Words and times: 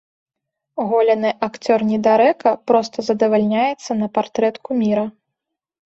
Голены 0.93 1.29
акцёр-недарэка 1.49 2.49
проста 2.73 2.97
задавальняецца 3.13 3.91
на 4.05 4.13
партрэт 4.21 4.55
куміра. 4.69 5.11